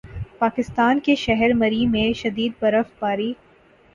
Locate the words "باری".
2.99-3.31